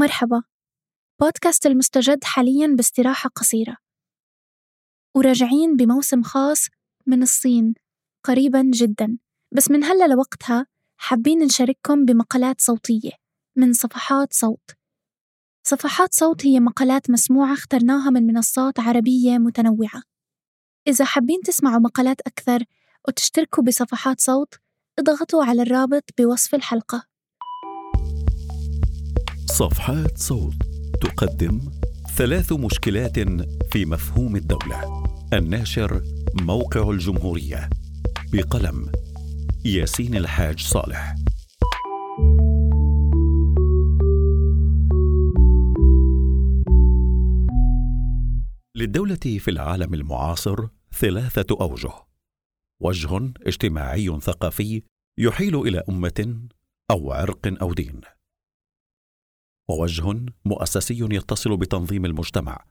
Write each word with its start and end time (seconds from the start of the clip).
مرحبا. 0.00 0.42
بودكاست 1.20 1.66
المستجد 1.66 2.24
حاليا 2.24 2.74
باستراحة 2.76 3.30
قصيرة. 3.30 3.76
وراجعين 5.14 5.76
بموسم 5.76 6.22
خاص 6.22 6.66
من 7.06 7.22
الصين 7.22 7.74
قريبا 8.24 8.70
جدا. 8.74 9.18
بس 9.52 9.70
من 9.70 9.84
هلأ 9.84 10.06
لوقتها 10.06 10.66
حابين 10.96 11.38
نشارككم 11.38 12.04
بمقالات 12.04 12.60
صوتية 12.60 13.10
من 13.56 13.72
صفحات 13.72 14.32
صوت. 14.32 14.70
صفحات 15.62 16.14
صوت 16.14 16.46
هي 16.46 16.60
مقالات 16.60 17.10
مسموعة 17.10 17.52
اخترناها 17.52 18.10
من 18.10 18.26
منصات 18.26 18.80
عربية 18.80 19.38
متنوعة. 19.38 20.02
إذا 20.88 21.04
حابين 21.04 21.40
تسمعوا 21.40 21.80
مقالات 21.80 22.20
أكثر 22.20 22.64
وتشتركوا 23.08 23.64
بصفحات 23.64 24.20
صوت 24.20 24.54
اضغطوا 24.98 25.44
على 25.44 25.62
الرابط 25.62 26.04
بوصف 26.18 26.54
الحلقة. 26.54 27.09
صفحات 29.50 30.18
صوت 30.18 30.54
تقدم 31.00 31.60
ثلاث 32.16 32.52
مشكلات 32.52 33.18
في 33.72 33.84
مفهوم 33.84 34.36
الدولة. 34.36 35.04
الناشر 35.32 36.02
موقع 36.40 36.90
الجمهورية 36.90 37.70
بقلم 38.32 38.92
ياسين 39.64 40.16
الحاج 40.16 40.60
صالح. 40.60 41.14
للدولة 48.76 49.14
في 49.14 49.48
العالم 49.48 49.94
المعاصر 49.94 50.66
ثلاثة 50.94 51.56
أوجه. 51.60 51.92
وجه 52.82 53.32
اجتماعي 53.46 54.20
ثقافي 54.20 54.82
يحيل 55.18 55.60
إلى 55.60 55.82
أمة 55.88 56.38
أو 56.90 57.12
عرق 57.12 57.62
أو 57.62 57.72
دين. 57.72 58.00
ووجه 59.70 60.26
مؤسسي 60.44 60.98
يتصل 61.10 61.56
بتنظيم 61.56 62.04
المجتمع 62.04 62.64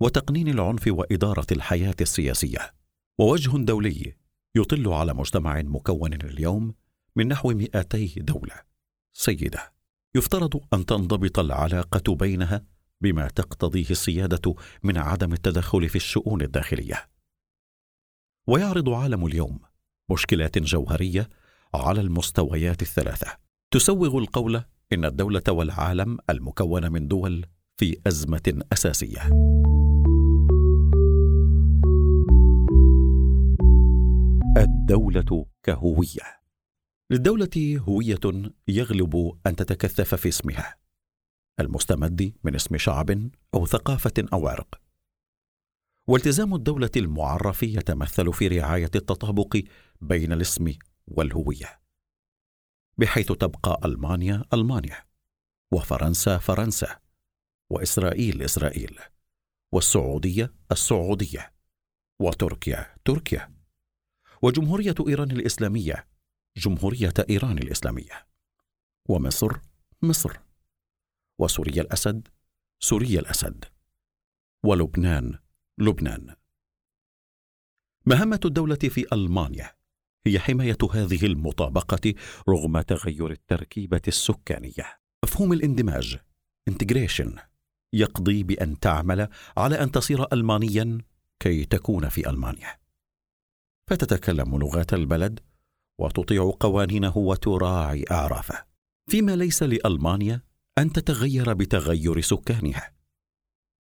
وتقنين 0.00 0.48
العنف 0.48 0.84
وإدارة 0.86 1.46
الحياة 1.52 1.94
السياسية. 2.00 2.74
ووجه 3.18 3.50
دولي 3.64 4.14
يطل 4.54 4.88
على 4.88 5.14
مجتمع 5.14 5.62
مكون 5.62 6.12
اليوم 6.12 6.74
من 7.16 7.28
نحو 7.28 7.50
200 7.50 8.14
دولة. 8.16 8.54
سيدة 9.12 9.72
يفترض 10.14 10.60
أن 10.74 10.86
تنضبط 10.86 11.38
العلاقة 11.38 12.14
بينها 12.14 12.64
بما 13.00 13.28
تقتضيه 13.28 13.90
السيادة 13.90 14.54
من 14.82 14.98
عدم 14.98 15.32
التدخل 15.32 15.88
في 15.88 15.96
الشؤون 15.96 16.42
الداخلية. 16.42 17.08
ويعرض 18.46 18.88
عالم 18.88 19.26
اليوم 19.26 19.60
مشكلات 20.10 20.58
جوهرية 20.58 21.28
على 21.74 22.00
المستويات 22.00 22.82
الثلاثة. 22.82 23.36
تسوغ 23.70 24.18
القول 24.18 24.64
إن 24.92 25.04
الدولة 25.04 25.42
والعالم 25.48 26.18
المكون 26.30 26.92
من 26.92 27.08
دول 27.08 27.46
في 27.76 28.00
أزمة 28.06 28.62
أساسية. 28.72 29.22
الدولة 34.56 35.46
كهوية. 35.62 36.40
للدولة 37.10 37.80
هوية 37.88 38.52
يغلب 38.68 39.38
أن 39.46 39.56
تتكثف 39.56 40.14
في 40.14 40.28
اسمها. 40.28 40.76
المستمد 41.60 42.32
من 42.44 42.54
اسم 42.54 42.76
شعب 42.76 43.30
أو 43.54 43.66
ثقافة 43.66 44.24
أو 44.32 44.48
عرق. 44.48 44.80
والتزام 46.06 46.54
الدولة 46.54 46.90
المعرف 46.96 47.62
يتمثل 47.62 48.32
في 48.32 48.48
رعاية 48.48 48.90
التطابق 48.94 49.62
بين 50.00 50.32
الاسم 50.32 50.74
والهوية. 51.06 51.80
بحيث 52.98 53.32
تبقى 53.32 53.80
ألمانيا 53.84 54.44
ألمانيا 54.54 55.06
وفرنسا 55.72 56.38
فرنسا 56.38 57.00
وإسرائيل 57.70 58.42
إسرائيل 58.42 58.98
والسعودية 59.72 60.54
السعودية 60.72 61.52
وتركيا 62.20 62.96
تركيا 63.04 63.54
وجمهورية 64.42 64.94
إيران 65.08 65.30
الإسلامية 65.30 66.08
جمهورية 66.56 67.14
إيران 67.30 67.58
الإسلامية 67.58 68.26
ومصر 69.08 69.58
مصر 70.02 70.40
وسوريا 71.38 71.82
الأسد 71.82 72.28
سوريا 72.80 73.20
الأسد 73.20 73.64
ولبنان 74.64 75.38
لبنان 75.78 76.34
مهمة 78.06 78.40
الدولة 78.44 78.76
في 78.76 79.06
ألمانيا 79.12 79.79
هي 80.26 80.38
حماية 80.38 80.78
هذه 80.92 81.26
المطابقة 81.26 82.14
رغم 82.48 82.80
تغير 82.80 83.30
التركيبة 83.30 84.00
السكانية. 84.08 85.00
مفهوم 85.24 85.52
الاندماج 85.52 86.18
integration 86.68 87.36
يقضي 87.92 88.42
بأن 88.42 88.78
تعمل 88.78 89.28
على 89.56 89.82
أن 89.82 89.90
تصير 89.90 90.26
المانيا 90.32 90.98
كي 91.40 91.64
تكون 91.64 92.08
في 92.08 92.30
ألمانيا. 92.30 92.78
فتتكلم 93.90 94.58
لغات 94.58 94.94
البلد 94.94 95.40
وتطيع 96.00 96.52
قوانينه 96.60 97.16
وتراعي 97.16 98.04
أعرافه. 98.10 98.64
فيما 99.10 99.36
ليس 99.36 99.62
لألمانيا 99.62 100.42
أن 100.78 100.92
تتغير 100.92 101.52
بتغير 101.52 102.20
سكانها. 102.20 102.99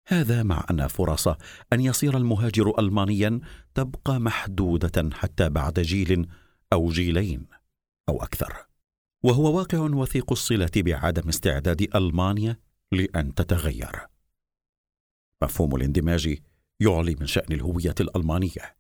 هذا 0.08 0.42
مع 0.42 0.66
ان 0.70 0.86
فرص 0.86 1.28
أن 1.72 1.80
يصير 1.80 2.16
المهاجر 2.16 2.78
المانيا 2.78 3.40
تبقى 3.74 4.20
محدودة 4.20 5.10
حتى 5.12 5.48
بعد 5.48 5.80
جيل 5.80 6.28
أو 6.72 6.88
جيلين 6.88 7.46
أو 8.08 8.22
أكثر. 8.22 8.54
وهو 9.24 9.56
واقع 9.58 9.78
وثيق 9.78 10.32
الصلة 10.32 10.70
بعدم 10.76 11.28
استعداد 11.28 11.88
ألمانيا 11.94 12.56
لأن 12.92 13.34
تتغير. 13.34 14.06
مفهوم 15.42 15.76
الاندماج 15.76 16.38
يعلي 16.80 17.16
من 17.20 17.26
شأن 17.26 17.52
الهوية 17.52 17.94
الألمانية 18.00 18.76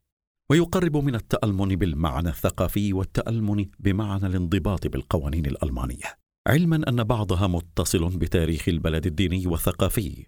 ويقرب 0.50 0.96
من 0.96 1.14
التألمن 1.14 1.68
بالمعنى 1.76 2.28
الثقافي 2.28 2.92
والتألمن 2.92 3.66
بمعنى 3.78 4.26
الانضباط 4.26 4.86
بالقوانين 4.86 5.46
الألمانية. 5.46 6.18
علما 6.46 6.88
أن 6.88 7.04
بعضها 7.04 7.46
متصل 7.46 8.18
بتاريخ 8.18 8.68
البلد 8.68 9.06
الديني 9.06 9.46
والثقافي 9.46 10.26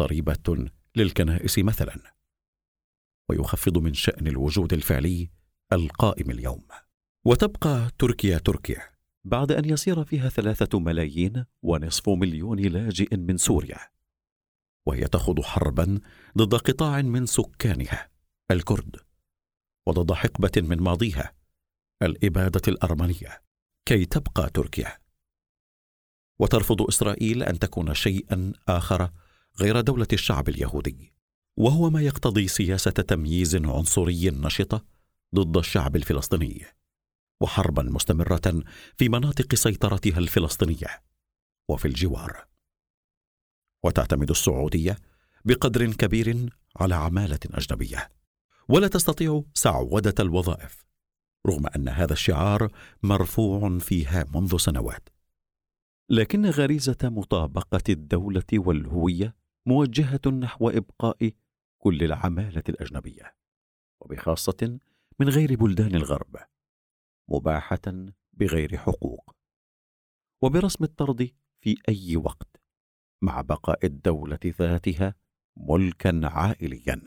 ضريبه 0.00 0.68
للكنائس 0.96 1.58
مثلا. 1.58 2.14
ويخفض 3.28 3.78
من 3.78 3.94
شأن 3.94 4.26
الوجود 4.26 4.72
الفعلي 4.72 5.30
القائم 5.72 6.30
اليوم. 6.30 6.66
وتبقى 7.24 7.90
تركيا 7.98 8.38
تركيا 8.38 8.82
بعد 9.24 9.52
أن 9.52 9.64
يصير 9.64 10.04
فيها 10.04 10.28
ثلاثة 10.28 10.78
ملايين 10.78 11.44
ونصف 11.62 12.08
مليون 12.08 12.60
لاجئ 12.60 13.16
من 13.16 13.36
سوريا. 13.36 13.78
وهي 14.86 15.04
تخوض 15.04 15.40
حربا 15.40 16.00
ضد 16.38 16.54
قطاع 16.54 17.02
من 17.02 17.26
سكانها 17.26 18.10
الكرد 18.50 18.96
وضد 19.86 20.12
حقبة 20.12 20.52
من 20.56 20.80
ماضيها 20.80 21.32
الإبادة 22.02 22.62
الأرمنية 22.68 23.42
كي 23.86 24.04
تبقى 24.04 24.50
تركيا. 24.50 24.98
وترفض 26.38 26.82
إسرائيل 26.82 27.42
أن 27.42 27.58
تكون 27.58 27.94
شيئا 27.94 28.52
آخر 28.68 29.10
غير 29.60 29.80
دولة 29.80 30.06
الشعب 30.12 30.48
اليهودي. 30.48 31.12
وهو 31.56 31.90
ما 31.90 32.02
يقتضي 32.02 32.48
سياسة 32.48 32.90
تمييز 32.90 33.56
عنصري 33.56 34.30
نشطة 34.30 34.84
ضد 35.34 35.56
الشعب 35.56 35.96
الفلسطيني 35.96 36.64
وحربا 37.40 37.82
مستمرة 37.82 38.62
في 38.96 39.08
مناطق 39.08 39.54
سيطرتها 39.54 40.18
الفلسطينية 40.18 41.02
وفي 41.68 41.88
الجوار. 41.88 42.46
وتعتمد 43.84 44.30
السعودية 44.30 44.98
بقدر 45.44 45.92
كبير 45.92 46.56
على 46.76 46.94
عمالة 46.94 47.38
أجنبية. 47.44 48.08
ولا 48.68 48.88
تستطيع 48.88 49.42
سعودة 49.54 50.14
الوظائف 50.20 50.84
رغم 51.46 51.66
أن 51.66 51.88
هذا 51.88 52.12
الشعار 52.12 52.72
مرفوع 53.02 53.78
فيها 53.78 54.24
منذ 54.34 54.56
سنوات. 54.56 55.08
لكن 56.10 56.46
غريزة 56.46 56.98
مطابقة 57.02 57.82
الدولة 57.88 58.44
والهوية 58.52 59.34
موجهة 59.66 60.20
نحو 60.40 60.68
إبقاء 60.68 61.32
كل 61.78 62.02
العمالة 62.02 62.62
الأجنبية 62.68 63.36
وبخاصة 64.00 64.78
من 65.20 65.28
غير 65.28 65.56
بلدان 65.56 65.94
الغرب 65.94 66.36
مباحة 67.28 68.12
بغير 68.32 68.76
حقوق 68.76 69.36
وبرسم 70.42 70.84
الطرد 70.84 71.30
في 71.60 71.76
أي 71.88 72.16
وقت 72.16 72.60
مع 73.22 73.40
بقاء 73.40 73.86
الدولة 73.86 74.38
ذاتها 74.46 75.14
ملكا 75.56 76.20
عائليا. 76.24 77.02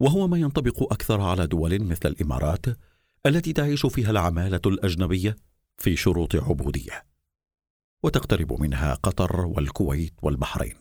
وهو 0.00 0.28
ما 0.28 0.38
ينطبق 0.38 0.92
أكثر 0.92 1.20
على 1.20 1.46
دول 1.46 1.84
مثل 1.84 2.08
الإمارات 2.08 2.66
التي 3.26 3.52
تعيش 3.52 3.86
فيها 3.86 4.10
العمالة 4.10 4.60
الأجنبية 4.66 5.36
في 5.78 5.96
شروط 5.96 6.36
عبودية 6.36 7.06
وتقترب 8.02 8.60
منها 8.60 8.94
قطر 8.94 9.46
والكويت 9.46 10.14
والبحرين. 10.22 10.76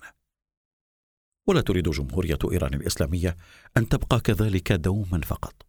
ولا 1.48 1.62
تريد 1.62 1.90
جمهورية 1.90 2.40
إيران 2.52 2.74
الإسلامية 2.74 3.38
أن 3.78 3.90
تبقى 3.90 4.20
كذلك 4.20 4.72
دوما 4.72 5.22
فقط. 5.22 5.66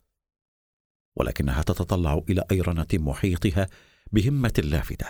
ولكنها 1.17 1.62
تتطلع 1.62 2.23
إلى 2.28 2.44
ايرنه 2.50 2.87
محيطها 2.94 3.67
بهمة 4.12 4.52
لافته 4.64 5.06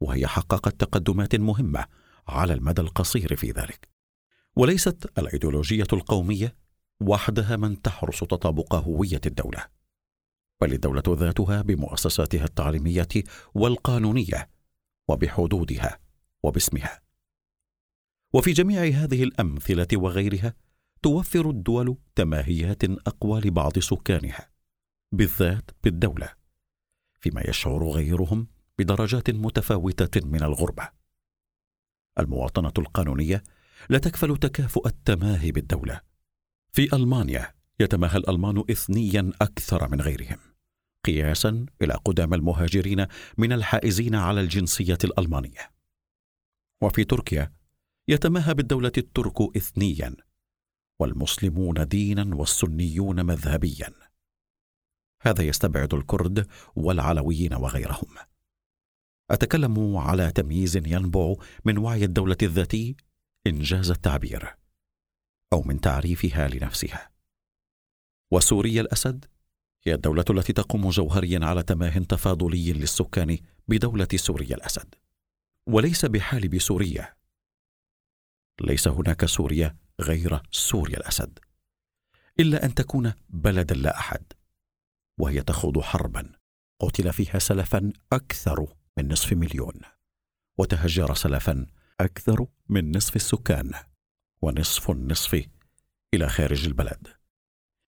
وهي 0.00 0.26
حققت 0.26 0.80
تقدمات 0.80 1.34
مهمة 1.34 1.86
على 2.28 2.54
المدى 2.54 2.82
القصير 2.82 3.36
في 3.36 3.50
ذلك. 3.50 3.88
وليست 4.56 5.18
الأيديولوجية 5.18 5.86
القومية 5.92 6.56
وحدها 7.00 7.56
من 7.56 7.82
تحرس 7.82 8.20
تطابق 8.20 8.74
هوية 8.74 9.20
الدولة 9.26 9.66
بل 10.60 10.72
الدولة 10.72 11.02
ذاتها 11.08 11.62
بمؤسساتها 11.62 12.44
التعليمية 12.44 13.08
والقانونية 13.54 14.50
وبحدودها 15.08 15.98
وباسمها. 16.42 17.01
وفي 18.32 18.52
جميع 18.52 18.82
هذه 18.84 19.22
الأمثلة 19.22 19.86
وغيرها 19.94 20.54
توفر 21.02 21.50
الدول 21.50 21.96
تماهيات 22.14 22.84
أقوى 22.84 23.40
لبعض 23.40 23.78
سكانها 23.78 24.50
بالذات 25.12 25.70
بالدولة 25.84 26.32
فيما 27.20 27.42
يشعر 27.48 27.88
غيرهم 27.88 28.46
بدرجات 28.78 29.30
متفاوتة 29.30 30.26
من 30.26 30.42
الغربة. 30.42 30.88
المواطنة 32.18 32.72
القانونية 32.78 33.42
لا 33.90 33.98
تكفل 33.98 34.36
تكافؤ 34.36 34.86
التماهي 34.86 35.52
بالدولة. 35.52 36.00
في 36.72 36.96
ألمانيا 36.96 37.54
يتماهى 37.80 38.16
الألمان 38.16 38.64
اثنيا 38.70 39.32
أكثر 39.40 39.88
من 39.88 40.00
غيرهم 40.00 40.38
قياسا 41.04 41.66
إلى 41.82 41.94
قدام 42.04 42.34
المهاجرين 42.34 43.06
من 43.38 43.52
الحائزين 43.52 44.14
على 44.14 44.40
الجنسية 44.40 44.98
الألمانية. 45.04 45.70
وفي 46.82 47.04
تركيا 47.04 47.52
يتماهى 48.12 48.54
بالدولة 48.54 48.92
الترك 48.98 49.56
اثنيا 49.56 50.16
والمسلمون 50.98 51.88
دينا 51.88 52.36
والسنيون 52.36 53.26
مذهبيا. 53.26 53.92
هذا 55.22 55.42
يستبعد 55.42 55.94
الكرد 55.94 56.46
والعلويين 56.76 57.54
وغيرهم. 57.54 58.08
أتكلم 59.30 59.96
على 59.96 60.32
تمييز 60.32 60.76
ينبع 60.76 61.34
من 61.64 61.78
وعي 61.78 62.04
الدولة 62.04 62.36
الذاتي 62.42 62.96
إنجاز 63.46 63.90
التعبير 63.90 64.56
أو 65.52 65.62
من 65.62 65.80
تعريفها 65.80 66.48
لنفسها. 66.48 67.10
وسوريا 68.30 68.80
الأسد 68.80 69.24
هي 69.84 69.94
الدولة 69.94 70.24
التي 70.30 70.52
تقوم 70.52 70.90
جوهريا 70.90 71.44
على 71.44 71.62
تماه 71.62 71.98
تفاضلي 71.98 72.72
للسكان 72.72 73.38
بدولة 73.68 74.08
سوريا 74.14 74.56
الأسد. 74.56 74.94
وليس 75.66 76.04
بحال 76.04 76.48
بسوريا 76.48 77.21
ليس 78.62 78.88
هناك 78.88 79.24
سوريا 79.24 79.76
غير 80.00 80.40
سوريا 80.50 80.96
الأسد 80.96 81.38
إلا 82.40 82.64
أن 82.64 82.74
تكون 82.74 83.12
بلدا 83.28 83.74
لا 83.74 83.98
أحد 83.98 84.22
وهي 85.18 85.42
تخوض 85.42 85.80
حربا 85.80 86.32
قتل 86.80 87.12
فيها 87.12 87.38
سلفا 87.38 87.92
أكثر 88.12 88.66
من 88.98 89.08
نصف 89.08 89.32
مليون 89.32 89.74
وتهجر 90.58 91.14
سلفا 91.14 91.66
أكثر 92.00 92.46
من 92.68 92.96
نصف 92.96 93.16
السكان 93.16 93.72
ونصف 94.42 94.90
النصف 94.90 95.46
إلى 96.14 96.28
خارج 96.28 96.66
البلد. 96.66 97.08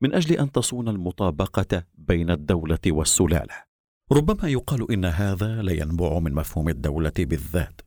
من 0.02 0.14
أجل 0.14 0.36
أن 0.36 0.52
تصون 0.52 0.88
المطابقة 0.88 1.84
بين 1.94 2.30
الدولة 2.30 2.78
والسلالة. 2.86 3.64
ربما 4.12 4.48
يقال 4.48 4.92
إن 4.92 5.04
هذا 5.04 5.62
لا 5.62 5.72
ينبع 5.72 6.18
من 6.18 6.34
مفهوم 6.34 6.68
الدولة 6.68 7.12
بالذات. 7.18 7.80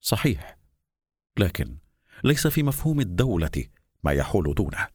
صحيح 0.00 0.58
لكن 1.38 1.76
ليس 2.24 2.46
في 2.46 2.62
مفهوم 2.62 3.00
الدولة 3.00 3.64
ما 4.04 4.12
يحول 4.12 4.54
دونه 4.54 4.88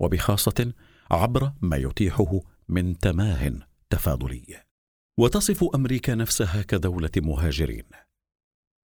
وبخاصة 0.00 0.72
عبر 1.10 1.52
ما 1.62 1.76
يتيحه 1.76 2.40
من 2.68 2.98
تماه 2.98 3.52
تفاضلي. 3.90 4.62
وتصف 5.18 5.64
أمريكا 5.74 6.14
نفسها 6.14 6.62
كدولة 6.62 7.10
مهاجرين. 7.16 7.84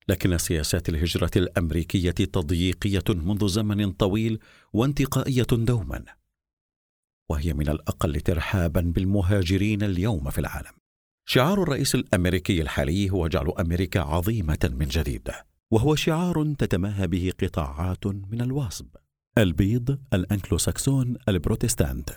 لكن 0.08 0.38
سياسات 0.38 0.88
الهجرة 0.88 1.30
الأمريكية 1.36 2.10
تضييقية 2.10 3.04
منذ 3.08 3.48
زمن 3.48 3.92
طويل 3.92 4.38
وانتقائية 4.72 5.46
دوما. 5.52 6.04
وهي 7.28 7.54
من 7.54 7.68
الأقل 7.68 8.20
ترحابا 8.20 8.80
بالمهاجرين 8.80 9.82
اليوم 9.82 10.30
في 10.30 10.38
العالم. 10.38 10.72
شعار 11.26 11.62
الرئيس 11.62 11.94
الأمريكي 11.94 12.62
الحالي 12.62 13.10
هو 13.10 13.28
جعل 13.28 13.52
أمريكا 13.60 14.00
عظيمة 14.00 14.70
من 14.72 14.88
جديد. 14.88 15.30
وهو 15.72 15.94
شعار 15.94 16.54
تتماهى 16.58 17.06
به 17.06 17.32
قطاعات 17.42 18.06
من 18.06 18.40
الوصب. 18.40 18.86
البيض 19.38 19.98
الأنكلوساكسون 20.12 21.16
البروتستانت. 21.28 22.10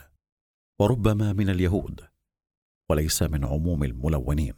وربما 0.79 1.33
من 1.33 1.49
اليهود. 1.49 2.01
وليس 2.89 3.23
من 3.23 3.45
عموم 3.45 3.83
الملونين. 3.83 4.53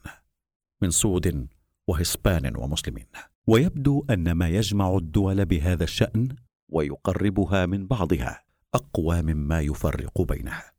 من 0.81 0.91
سود 0.91 1.47
وهسبان 1.87 2.55
ومسلمين. 2.55 3.05
ويبدو 3.47 4.05
أن 4.09 4.31
ما 4.31 4.49
يجمع 4.49 4.97
الدول 4.97 5.45
بهذا 5.45 5.83
الشأن 5.83 6.35
ويقربها 6.69 7.65
من 7.65 7.87
بعضها 7.87 8.43
أقوى 8.73 9.21
مما 9.21 9.61
يفرق 9.61 10.21
بينها. 10.21 10.73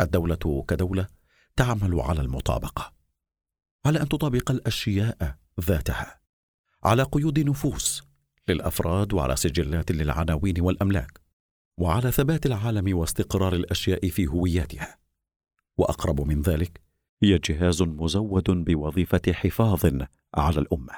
الدولة 0.00 0.64
كدولة 0.68 1.08
تعمل 1.56 2.00
على 2.00 2.20
المطابقة. 2.20 2.92
على 3.86 4.00
أن 4.00 4.08
تطابق 4.08 4.50
الأشياء 4.50 5.36
ذاتها. 5.60 6.21
على 6.84 7.02
قيود 7.02 7.38
نفوس 7.38 8.02
للأفراد 8.48 9.12
وعلى 9.12 9.36
سجلات 9.36 9.92
للعناوين 9.92 10.60
والأملاك 10.60 11.20
وعلى 11.78 12.12
ثبات 12.12 12.46
العالم 12.46 12.98
واستقرار 12.98 13.54
الأشياء 13.54 14.08
في 14.08 14.26
هوياتها. 14.26 14.98
وأقرب 15.76 16.20
من 16.20 16.42
ذلك 16.42 16.80
هي 17.22 17.38
جهاز 17.38 17.82
مزود 17.82 18.50
بوظيفة 18.50 19.32
حفاظ 19.32 19.86
على 20.34 20.58
الأمة. 20.58 20.94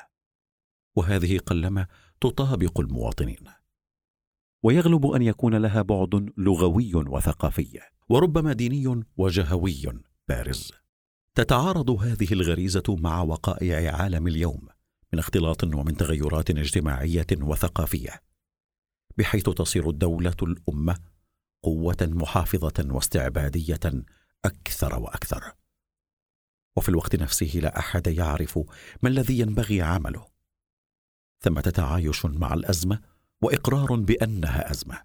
وهذه 0.97 1.39
قلما 1.39 1.87
تطابق 2.21 2.81
المواطنين. 2.81 3.45
ويغلب 4.63 5.07
أن 5.07 5.23
يكون 5.23 5.55
لها 5.55 5.83
بعد 5.83 6.33
لغوي 6.37 6.95
وثقافي 6.95 7.81
وربما 8.09 8.53
ديني 8.53 9.05
وجهوي 9.17 9.83
بارز. 10.29 10.73
تتعارض 11.35 11.91
هذه 11.91 12.33
الغريزة 12.33 12.83
مع 12.89 13.23
وقائع 13.23 13.97
عالم 13.97 14.27
اليوم. 14.27 14.69
من 15.13 15.19
اختلاط 15.19 15.65
ومن 15.65 15.97
تغيرات 15.97 16.51
اجتماعية 16.51 17.27
وثقافية 17.41 18.23
بحيث 19.19 19.45
تصير 19.45 19.91
الدولة 19.91 20.37
الأمة 20.43 20.97
قوة 21.63 21.97
محافظة 22.03 22.87
واستعبادية 22.91 24.05
أكثر 24.45 24.99
وأكثر. 24.99 25.53
وفي 26.77 26.89
الوقت 26.89 27.17
نفسه 27.17 27.51
لا 27.55 27.79
أحد 27.79 28.07
يعرف 28.07 28.59
ما 29.03 29.09
الذي 29.09 29.39
ينبغي 29.39 29.83
عمله. 29.83 30.27
ثمة 31.41 31.61
تعايش 31.61 32.25
مع 32.27 32.55
الأزمة 32.55 33.01
وإقرار 33.43 33.95
بأنها 33.95 34.71
أزمة. 34.71 35.03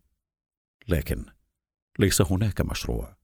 لكن 0.87 1.25
ليس 1.99 2.21
هناك 2.21 2.61
مشروع 2.61 3.17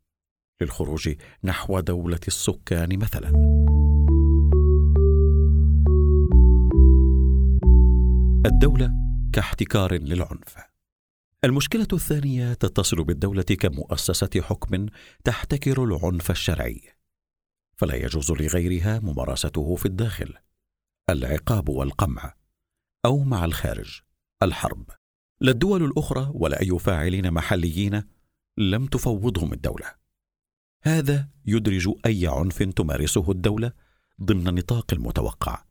للخروج 0.62 1.16
نحو 1.44 1.80
دولة 1.80 2.20
السكان 2.28 3.00
مثلا. 3.00 3.75
الدولة 8.46 8.92
كاحتكار 9.34 9.94
للعنف. 9.94 10.58
المشكلة 11.44 11.88
الثانية 11.94 12.54
تتصل 12.54 13.04
بالدولة 13.04 13.44
كمؤسسة 13.44 14.30
حكم 14.42 14.86
تحتكر 15.24 15.84
العنف 15.84 16.32
الشرعي. 16.32 16.82
فلا 17.76 17.96
يجوز 17.96 18.32
لغيرها 18.32 19.00
ممارسته 19.00 19.76
في 19.76 19.86
الداخل. 19.86 20.34
العقاب 21.10 21.70
والقمع. 21.70 22.34
أو 23.06 23.24
مع 23.24 23.46
الخارج. 23.46 24.02
الحرب. 24.44 24.90
لا 25.42 25.52
الدول 25.52 25.84
الأخرى 25.84 26.32
ولا 26.34 26.62
أي 26.62 26.80
فاعلين 26.80 27.32
محليين 27.32 28.04
لم 28.58 28.86
تفوضهم 28.86 29.54
الدولة. 29.54 29.96
هذا 30.84 31.30
يدرج 31.46 31.90
أي 32.06 32.28
عنف 32.28 32.64
تمارسه 32.64 33.32
الدولة 33.32 33.72
ضمن 34.22 34.56
نطاق 34.56 34.94
المتوقع. 34.94 35.66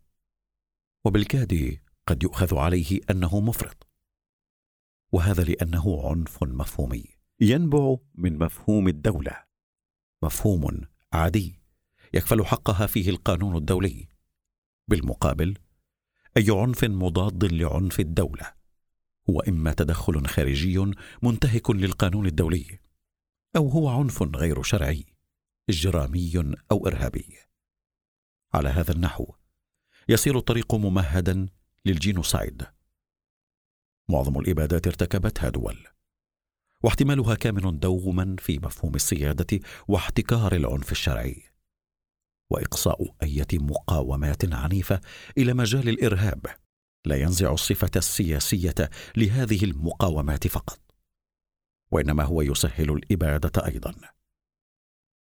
وبالكاد 1.04 1.83
قد 2.06 2.22
يؤخذ 2.22 2.56
عليه 2.56 3.00
أنه 3.10 3.40
مفرط. 3.40 3.88
وهذا 5.12 5.44
لأنه 5.44 6.08
عنف 6.08 6.42
مفهومي 6.42 7.04
ينبع 7.40 7.96
من 8.14 8.38
مفهوم 8.38 8.88
الدولة 8.88 9.44
مفهوم 10.22 10.80
عادي 11.12 11.60
يكفل 12.14 12.44
حقها 12.44 12.86
فيه 12.86 13.10
القانون 13.10 13.56
الدولي. 13.56 14.08
بالمقابل 14.88 15.58
أي 16.36 16.46
عنف 16.50 16.84
مضاد 16.84 17.44
لعنف 17.44 18.00
الدولة 18.00 18.52
هو 19.30 19.40
إما 19.40 19.72
تدخل 19.72 20.26
خارجي 20.26 20.92
منتهك 21.22 21.70
للقانون 21.70 22.26
الدولي 22.26 22.78
أو 23.56 23.68
هو 23.68 23.88
عنف 23.88 24.22
غير 24.22 24.62
شرعي 24.62 25.04
إجرامي 25.68 26.54
أو 26.70 26.86
إرهابي. 26.86 27.38
على 28.54 28.68
هذا 28.68 28.92
النحو 28.92 29.26
يصير 30.08 30.38
الطريق 30.38 30.74
ممهدا 30.74 31.48
للجينوسايد. 31.86 32.66
معظم 34.10 34.38
الإبادات 34.38 34.86
ارتكبتها 34.86 35.48
دول 35.48 35.86
واحتمالها 36.82 37.34
كامن 37.34 37.78
دوما 37.78 38.36
في 38.38 38.58
مفهوم 38.58 38.94
السياده 38.94 39.60
واحتكار 39.88 40.54
العنف 40.54 40.92
الشرعي 40.92 41.42
وإقصاء 42.50 43.14
إيه 43.22 43.46
مقاومات 43.52 44.54
عنيفة 44.54 45.00
إلى 45.38 45.54
مجال 45.54 45.88
الإرهاب 45.88 46.46
لا 47.06 47.16
ينزع 47.16 47.52
الصفة 47.52 47.90
السياسية 47.96 48.90
لهذه 49.16 49.64
المقاومات 49.64 50.46
فقط 50.46 50.80
وإنما 51.90 52.24
هو 52.24 52.42
يسهل 52.42 52.90
الإبادة 52.90 53.66
أيضا. 53.66 53.94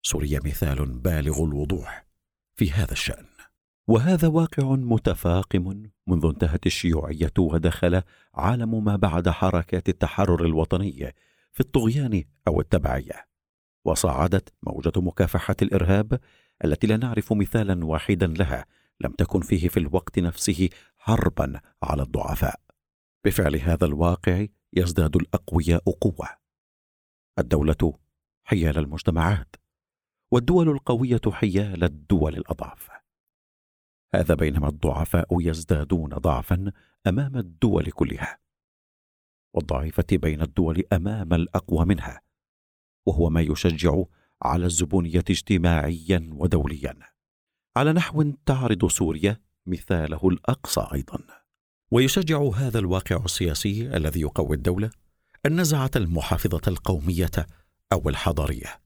سوريا 0.05 0.39
مثال 0.45 0.99
بالغ 0.99 1.43
الوضوح 1.43 2.05
في 2.55 2.71
هذا 2.71 2.91
الشأن. 2.91 3.30
وهذا 3.91 4.27
واقع 4.27 4.63
متفاقم 4.63 5.83
منذ 6.07 6.25
انتهت 6.25 6.65
الشيوعية 6.65 7.33
ودخل 7.39 8.01
عالم 8.33 8.83
ما 8.83 8.95
بعد 8.95 9.29
حركات 9.29 9.89
التحرر 9.89 10.45
الوطني 10.45 11.13
في 11.51 11.59
الطغيان 11.59 12.23
أو 12.47 12.61
التبعية. 12.61 13.27
وصعدت 13.85 14.53
موجة 14.63 14.91
مكافحة 14.95 15.55
الإرهاب 15.61 16.19
التي 16.65 16.87
لا 16.87 16.97
نعرف 16.97 17.33
مثالا 17.33 17.85
واحدا 17.85 18.27
لها 18.27 18.65
لم 19.01 19.11
تكن 19.11 19.41
فيه 19.41 19.67
في 19.67 19.77
الوقت 19.77 20.19
نفسه 20.19 20.69
حربا 20.97 21.61
على 21.83 22.01
الضعفاء. 22.01 22.59
بفعل 23.25 23.55
هذا 23.55 23.85
الواقع 23.85 24.45
يزداد 24.73 25.15
الأقوياء 25.15 25.83
قوة. 25.89 26.27
الدولة 27.39 27.93
حيال 28.43 28.77
المجتمعات 28.77 29.55
والدول 30.31 30.69
القوية 30.69 31.21
حيال 31.31 31.83
الدول 31.83 32.35
الاضعف 32.35 32.90
هذا 34.15 34.35
بينما 34.35 34.67
الضعفاء 34.67 35.27
يزدادون 35.31 36.09
ضعفا 36.09 36.71
أمام 37.07 37.37
الدول 37.37 37.91
كلها. 37.91 38.39
والضعيفة 39.53 40.05
بين 40.11 40.41
الدول 40.41 40.83
أمام 40.93 41.33
الأقوى 41.33 41.85
منها 41.85 42.21
وهو 43.05 43.29
ما 43.29 43.41
يشجع 43.41 44.03
على 44.41 44.65
الزبونية 44.65 45.23
اجتماعيا 45.29 46.29
ودوليا. 46.31 46.97
على 47.77 47.93
نحو 47.93 48.33
تعرض 48.45 48.87
سوريا 48.87 49.37
مثاله 49.65 50.19
الأقصى 50.23 50.87
أيضا. 50.93 51.19
ويشجع 51.91 52.41
هذا 52.55 52.79
الواقع 52.79 53.25
السياسي 53.25 53.97
الذي 53.97 54.21
يقوي 54.21 54.55
الدولة 54.55 54.89
النزعه 55.45 55.91
المحافظة 55.95 56.61
القومية 56.67 57.31
أو 57.93 58.09
الحضارية. 58.09 58.81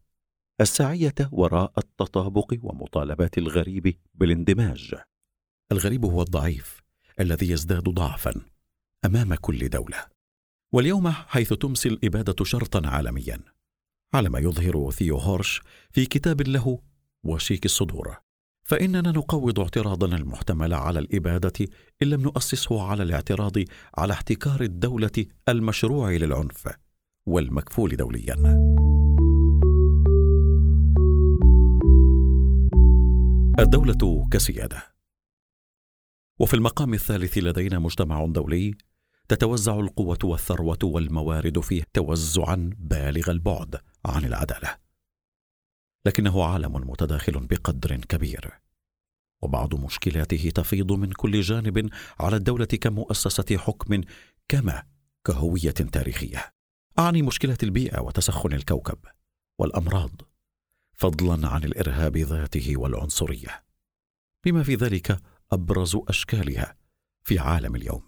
الساعيه 0.61 1.15
وراء 1.31 1.71
التطابق 1.77 2.53
ومطالبات 2.63 3.37
الغريب 3.37 3.97
بالاندماج. 4.13 4.95
الغريب 5.71 6.05
هو 6.05 6.21
الضعيف 6.21 6.81
الذي 7.19 7.49
يزداد 7.51 7.83
ضعفا 7.83 8.41
أمام 9.05 9.35
كل 9.35 9.69
دولة. 9.69 10.05
واليوم 10.71 11.09
حيث 11.09 11.53
تمسي 11.53 11.89
الإبادة 11.89 12.45
شرطا 12.45 12.87
عالميا 12.87 13.39
على 14.13 14.29
ما 14.29 14.39
يظهر 14.39 14.91
ثيو 14.91 15.17
هورش 15.17 15.61
في 15.91 16.05
كتاب 16.05 16.41
له 16.41 16.79
وشيك 17.23 17.65
الصدور. 17.65 18.17
فإننا 18.63 19.11
نقوض 19.11 19.59
اعتراضنا 19.59 20.15
المحتمل 20.15 20.73
على 20.73 20.99
الإبادة 20.99 21.67
إن 22.01 22.07
لم 22.07 22.21
نؤسسه 22.21 22.81
على 22.81 23.03
الاعتراض 23.03 23.53
على 23.97 24.13
احتكار 24.13 24.61
الدولة 24.61 25.25
المشروع 25.49 26.11
للعنف 26.11 26.69
والمكفول 27.25 27.95
دوليا. 27.95 28.35
الدولة 33.59 34.27
كسيادة. 34.31 34.94
وفي 36.39 36.53
المقام 36.53 36.93
الثالث 36.93 37.37
لدينا 37.37 37.79
مجتمع 37.79 38.25
دولي 38.25 38.77
تتوزع 39.27 39.79
القوة 39.79 40.19
والثروة 40.23 40.79
والموارد 40.83 41.59
فيه 41.59 41.83
توزعا 41.93 42.69
بالغ 42.77 43.31
البعد 43.31 43.81
عن 44.05 44.25
العدالة. 44.25 44.77
لكنه 46.05 46.43
عالم 46.43 46.89
متداخل 46.89 47.47
بقدر 47.47 47.95
كبير 47.95 48.59
وبعض 49.41 49.75
مشكلاته 49.75 50.51
تفيض 50.55 50.91
من 50.91 51.11
كل 51.11 51.41
جانب 51.41 51.89
على 52.19 52.35
الدولة 52.35 52.65
كمؤسسة 52.65 53.57
حكم 53.57 54.01
كما 54.47 54.83
كهوية 55.25 55.71
تاريخية. 55.71 56.53
أعني 56.99 57.21
مشكله 57.21 57.57
البيئة 57.63 57.99
وتسخن 57.99 58.53
الكوكب 58.53 58.97
والأمراض 59.59 60.21
فضلا 60.93 61.47
عن 61.47 61.63
الإرهاب 61.63 62.17
ذاته 62.17 62.77
والعنصرية. 62.77 63.65
بما 64.45 64.63
في 64.63 64.75
ذلك 64.75 65.21
أبرز 65.51 65.97
أشكالها 66.07 66.75
في 67.23 67.39
عالم 67.39 67.75
اليوم. 67.75 68.07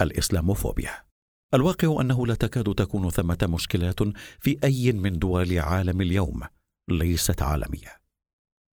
الإسلاموفوبيا. 0.00 1.06
الواقع 1.54 2.00
أنه 2.00 2.26
لا 2.26 2.34
تكاد 2.34 2.74
تكون 2.74 3.10
ثمة 3.10 3.38
مشكلات 3.42 4.00
في 4.40 4.58
أي 4.64 4.92
من 4.92 5.18
دول 5.18 5.58
عالم 5.58 6.00
اليوم 6.00 6.42
ليست 6.88 7.42
عالمية. 7.42 8.00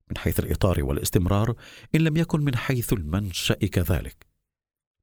من 0.09 0.17
حيث 0.17 0.39
الإطار 0.39 0.83
والاستمرار 0.83 1.55
إن 1.95 2.01
لم 2.01 2.17
يكن 2.17 2.41
من 2.41 2.55
حيث 2.55 2.93
المنشأ 2.93 3.53
كذلك 3.53 4.27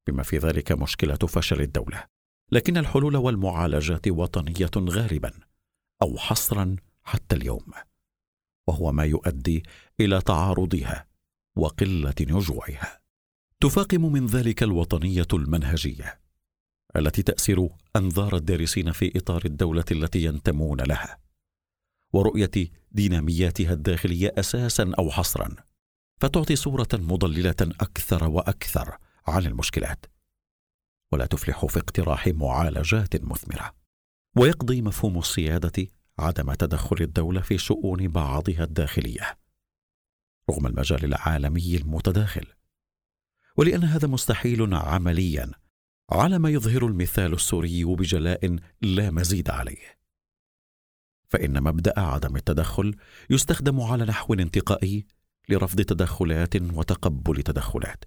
بما 0.07 0.23
في 0.23 0.37
ذلك 0.37 0.71
مشكلة 0.71 1.15
فشل 1.15 1.61
الدولة. 1.61 2.07
لكن 2.51 2.77
الحلول 2.77 3.15
والمعالجات 3.15 4.07
وطنية 4.07 4.71
غالبا 4.77 5.31
أو 6.01 6.17
حصرا 6.17 6.75
حتى 7.03 7.35
اليوم 7.35 7.73
وهو 8.67 8.91
ما 8.91 9.05
يؤدي 9.05 9.63
إلى 9.99 10.21
تعارضها 10.21 11.10
وقلة 11.55 12.15
نجوعها 12.21 13.01
تفاقم 13.59 14.11
من 14.11 14.25
ذلك 14.25 14.63
الوطنية 14.63 15.27
المنهجية 15.33 16.19
التي 16.95 17.23
تأسر 17.23 17.69
أنظار 17.95 18.35
الدارسين 18.35 18.91
في 18.91 19.11
إطار 19.15 19.41
الدولة 19.45 19.85
التي 19.91 20.23
ينتمون 20.23 20.81
لها 20.81 21.19
ورؤية 22.13 22.51
دينامياتها 22.91 23.73
الداخلية 23.73 24.33
أساسا 24.37 24.91
أو 24.99 25.11
حصرا 25.11 25.55
فتعطي 26.21 26.55
صورة 26.55 26.87
مضللة 26.93 27.55
أكثر 27.61 28.29
وأكثر 28.29 28.97
عن 29.27 29.45
المشكلات. 29.45 30.05
ولا 31.11 31.25
تفلح 31.25 31.65
في 31.65 31.79
اقتراح 31.79 32.27
معالجات 32.27 33.23
مثمرة. 33.23 33.75
ويقضي 34.37 34.81
مفهوم 34.81 35.19
السيادة 35.19 35.87
عدم 36.19 36.53
تدخل 36.53 36.95
الدولة 37.01 37.41
في 37.41 37.57
شؤون 37.57 38.07
بعضها 38.07 38.63
الداخلية. 38.63 39.37
رغم 40.51 40.67
المجال 40.67 41.05
العالمي 41.05 41.77
المتداخل. 41.77 42.45
ولأن 43.57 43.83
هذا 43.83 44.07
مستحيل 44.07 44.73
عمليا 44.73 45.51
على 46.09 46.39
ما 46.39 46.49
يظهر 46.49 46.85
المثال 46.85 47.33
السوري 47.33 47.83
بجلاء 47.85 48.57
لا 48.81 49.11
مزيد 49.11 49.49
عليه. 49.49 50.01
فإن 51.29 51.63
مبدأ 51.63 51.99
عدم 51.99 52.35
التدخل 52.35 52.95
يستخدم 53.29 53.81
على 53.81 54.05
نحو 54.05 54.33
انتقائي 54.33 55.05
لرفض 55.49 55.81
تدخلات 55.81 56.55
وتقبل 56.55 57.43
تدخلات. 57.43 58.05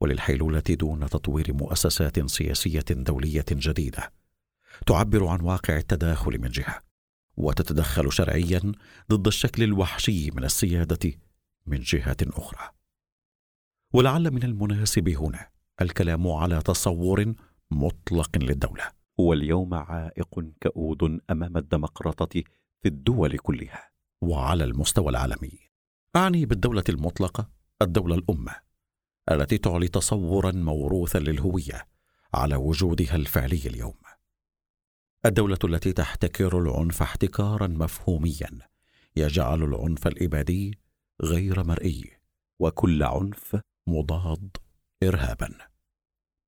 وللحيلولة 0.00 0.62
دون 0.70 1.08
تطوير 1.08 1.52
مؤسسات 1.52 2.26
سياسية 2.30 2.84
دولية 2.90 3.44
جديدة 3.50 4.12
تعبر 4.86 5.26
عن 5.26 5.40
واقع 5.40 5.76
التداخل 5.76 6.38
من 6.38 6.48
جهة. 6.48 6.89
وتتدخل 7.44 8.12
شرعيا 8.12 8.72
ضد 9.10 9.26
الشكل 9.26 9.62
الوحشي 9.62 10.30
من 10.30 10.44
السيادة 10.44 11.12
من 11.66 11.80
جهة 11.80 12.16
أخرى. 12.22 12.70
ولعل 13.92 14.30
من 14.30 14.42
المناسب 14.42 15.08
هنا 15.08 15.48
الكلام 15.80 16.28
على 16.28 16.62
تصور 16.62 17.34
مطلق 17.70 18.38
للدولة. 18.38 18.84
هو 19.20 19.32
اليوم 19.32 19.74
عائق 19.74 20.40
كؤود 20.62 21.20
أمام 21.30 21.56
الديمقراطة 21.56 22.42
في 22.82 22.88
الدول 22.88 23.38
كلها. 23.38 23.90
وعلى 24.20 24.64
المستوى 24.64 25.10
العالمي. 25.10 25.58
أعني 26.16 26.46
بالدولة 26.46 26.84
المطلقة 26.88 27.50
الدولة 27.82 28.14
الأمة 28.14 28.54
التي 29.30 29.58
تعلي 29.58 29.88
تصورا 29.88 30.52
موروثا 30.52 31.18
للهوية 31.18 31.86
على 32.34 32.56
وجودها 32.56 33.16
الفعلي 33.16 33.60
اليوم. 33.66 33.94
الدولة 35.26 35.58
التي 35.64 35.92
تحتكر 35.92 36.58
العنف 36.58 37.02
احتكارا 37.02 37.66
مفهوميا 37.66 38.50
يجعل 39.16 39.62
العنف 39.62 40.06
الإبادي 40.06 40.78
غير 41.22 41.64
مرئي 41.64 42.10
وكل 42.58 43.02
عنف 43.02 43.56
مضاد 43.86 44.56
إرهابا 45.02 45.50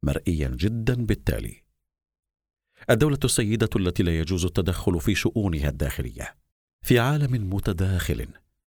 مرئيا 0.02 0.48
جدا 0.48 1.06
بالتالي. 1.06 1.62
الدولة 2.90 3.18
السيدة 3.24 3.68
التي 3.76 4.02
لا 4.02 4.18
يجوز 4.18 4.44
التدخل 4.44 5.00
في 5.00 5.14
شؤونها 5.14 5.68
الداخلية 5.68 6.36
في 6.82 6.98
عالم 6.98 7.54
متداخل 7.54 8.26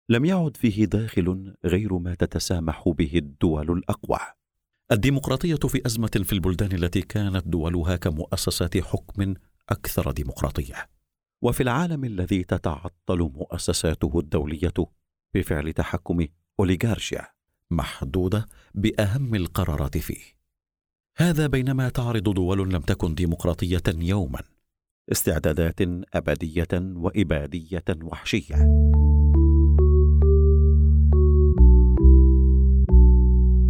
لم 0.08 0.24
يعد 0.24 0.56
فيه 0.56 0.84
داخل 0.84 1.54
غير 1.64 1.98
ما 1.98 2.14
تتسامح 2.14 2.88
به 2.88 3.12
الدول 3.14 3.70
الأقوى. 3.70 4.18
الديمقراطية 4.92 5.54
في 5.54 5.86
أزمة 5.86 6.22
في 6.24 6.32
البلدان 6.32 6.72
التي 6.72 7.02
كانت 7.02 7.48
دولها 7.48 7.96
كمؤسسات 7.96 8.78
حكم 8.78 9.34
أكثر 9.70 10.10
ديمقراطية. 10.10 10.88
وفي 11.42 11.62
العالم 11.62 12.04
الذي 12.04 12.44
تتعطل 12.44 13.18
مؤسساته 13.18 14.18
الدولية 14.18 14.74
بفعل 15.34 15.72
تحكم 15.72 16.26
أوليغارشيا 16.60 17.26
محدودة 17.70 18.46
بأهم 18.74 19.34
القرارات 19.34 19.98
فيه. 19.98 20.36
هذا 21.16 21.46
بينما 21.46 21.88
تعرض 21.88 22.34
دول 22.34 22.72
لم 22.72 22.80
تكن 22.80 23.14
ديمقراطية 23.14 23.82
يوما 23.88 24.42
استعدادات 25.12 25.80
أبدية 26.14 26.68
وإبادية 26.72 27.84
وحشية. 28.02 28.54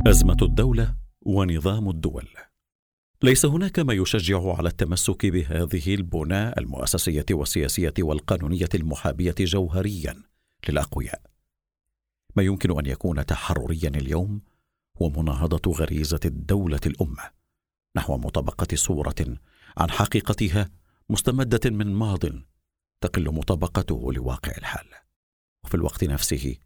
أزمة 0.06 0.36
الدولة 0.42 0.96
ونظام 1.22 1.90
الدول. 1.90 2.28
ليس 3.22 3.46
هناك 3.46 3.78
ما 3.78 3.94
يشجع 3.94 4.54
على 4.56 4.68
التمسك 4.68 5.26
بهذه 5.26 5.94
البنى 5.94 6.48
المؤسسية 6.58 7.26
والسياسية 7.30 7.94
والقانونية 7.98 8.68
المحابية 8.74 9.34
جوهريا 9.40 10.22
للأقوياء. 10.68 11.22
ما 12.36 12.42
يمكن 12.42 12.78
أن 12.78 12.86
يكون 12.86 13.26
تحرريا 13.26 13.88
اليوم 13.88 14.40
هو 15.02 15.10
مناهضة 15.10 15.72
غريزة 15.72 16.20
الدولة 16.24 16.80
الأمة 16.86 17.30
نحو 17.96 18.16
مطابقة 18.16 18.76
صورة 18.76 19.38
عن 19.76 19.90
حقيقتها 19.90 20.70
مستمدة 21.08 21.70
من 21.70 21.94
ماض 21.94 22.20
تقل 23.00 23.34
مطابقته 23.34 24.12
لواقع 24.12 24.52
الحال. 24.58 24.86
وفي 25.64 25.74
الوقت 25.74 26.04
نفسه 26.04 26.56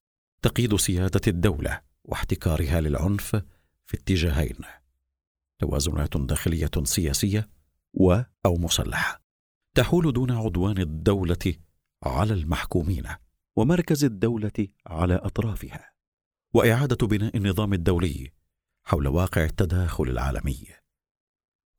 تقييد 0.43 0.77
سيادة 0.77 1.21
الدولة 1.27 1.81
واحتكارها 2.05 2.81
للعنف 2.81 3.37
في 3.87 3.97
اتجاهين. 3.97 4.80
توازنات 5.61 6.17
داخلية 6.17 6.71
سياسية 6.83 7.49
و 7.95 8.21
أو 8.47 8.55
مسلحه 8.55 9.23
تحول 9.75 10.13
دون 10.13 10.31
عدوان 10.31 10.79
الدولة 10.79 11.55
على 12.03 12.35
المحكومين 12.35 13.05
ومركز 13.57 14.05
الدولة 14.05 14.69
على 14.87 15.15
أطرافها 15.15 15.93
وإعادة 16.55 17.07
بناء 17.07 17.37
النظام 17.37 17.73
الدولي 17.73 18.31
حول 18.85 19.09
واقع 19.09 19.45
التداخل 19.45 20.05
العالمي 20.05 20.67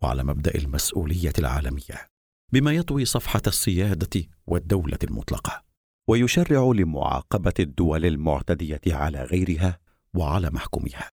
وعلى 0.01 0.23
مبدأ 0.23 0.55
المسؤولية 0.55 1.33
العالمية 1.39 2.07
بما 2.53 2.71
يطوي 2.71 3.05
صفحة 3.05 3.41
السيادة 3.47 4.23
والدولة 4.47 4.99
المطلقة 5.03 5.63
ويشرع 6.07 6.71
لمعاقبة 6.75 7.53
الدول 7.59 8.05
المعتدية 8.05 8.81
على 8.87 9.23
غيرها 9.23 9.79
وعلى 10.13 10.49
محكومها. 10.49 11.09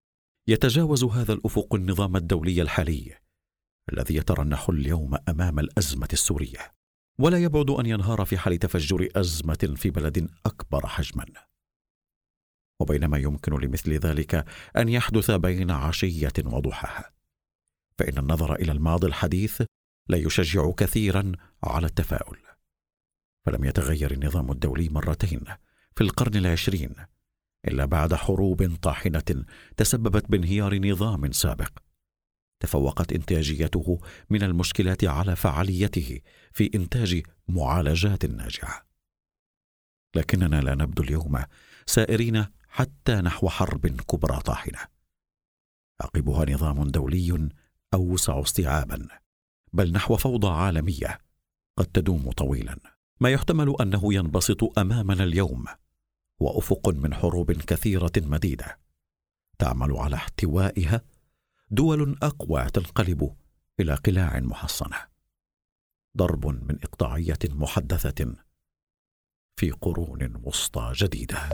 يتجاوز 0.49 1.03
هذا 1.03 1.33
الأفق 1.33 1.75
النظام 1.75 2.15
الدولي 2.15 2.61
الحالي 2.61 3.17
الذي 3.93 4.15
يترنح 4.15 4.69
اليوم 4.69 5.17
أمام 5.29 5.59
الأزمة 5.59 6.07
السورية. 6.13 6.73
ولا 7.19 7.37
يبعد 7.37 7.69
أن 7.69 7.85
ينهار 7.85 8.25
في 8.25 8.37
حال 8.37 8.57
تفجر 8.57 9.09
أزمة 9.15 9.73
في 9.75 9.89
بلد 9.89 10.29
أكبر 10.45 10.87
حجما. 10.87 11.25
وبينما 12.79 13.17
يمكن 13.17 13.53
لمثل 13.53 13.93
ذلك 13.93 14.45
أن 14.77 14.89
يحدث 14.89 15.31
بين 15.31 15.71
عشية 15.71 16.33
وضحاها. 16.45 17.13
فإن 17.97 18.17
النظر 18.17 18.55
إلى 18.55 18.71
الماضي 18.71 19.07
الحديث 19.07 19.61
لا 20.09 20.17
يشجع 20.17 20.71
كثيرا 20.71 21.31
على 21.63 21.87
التفاؤل. 21.87 22.37
فلم 23.45 23.63
يتغير 23.63 24.11
النظام 24.11 24.51
الدولي 24.51 24.89
مرتين 24.89 25.43
في 25.95 26.03
القرن 26.03 26.35
العشرين 26.35 26.95
إلا 27.67 27.85
بعد 27.85 28.13
حروب 28.13 28.75
طاحنة 28.81 29.45
تسببت 29.77 30.31
بانهيار 30.31 30.79
نظام 30.79 31.31
سابق. 31.31 31.71
تفوقت 32.59 33.13
إنتاجيته 33.13 33.99
من 34.29 34.43
المشكلات 34.43 35.03
على 35.03 35.35
فعاليته 35.35 36.19
في 36.51 36.71
إنتاج 36.75 37.21
معالجات 37.47 38.25
ناجعة. 38.25 38.87
لكننا 40.15 40.61
لا 40.61 40.75
نبدو 40.75 41.03
اليوم 41.03 41.43
سائرين 41.85 42.45
حتى 42.69 43.15
نحو 43.15 43.49
حرب 43.49 43.87
كبرى 43.87 44.39
طاحنة. 44.39 44.79
عقبها 46.01 46.45
نظام 46.45 46.83
دولي 46.83 47.49
أوسع 47.93 48.41
استيعابا 48.41 49.07
بل 49.73 49.91
نحو 49.91 50.17
فوضى 50.17 50.47
عالمية 50.47 51.19
قد 51.77 51.85
تدوم 51.85 52.31
طويلا. 52.31 52.79
ما 53.19 53.29
يحتمل 53.29 53.75
أنه 53.81 54.13
ينبسط 54.13 54.79
أمامنا 54.79 55.23
اليوم. 55.23 55.65
وأفق 56.39 56.89
من 56.89 57.13
حروب 57.13 57.51
كثيرة 57.51 58.11
مديدة. 58.17 58.79
تعمل 59.59 59.97
على 59.97 60.15
احتوائها 60.15 61.01
دول 61.69 62.17
أقوى 62.23 62.65
تنقلب 62.69 63.35
إلى 63.79 63.95
قلاع 63.95 64.39
محصنة. 64.39 64.97
ضرب 66.17 66.47
من 66.47 66.79
إقطاعية 66.83 67.39
محدثة 67.49 68.35
في 69.55 69.71
قرون 69.71 70.41
وسطى 70.43 70.91
جديدة. 70.95 71.49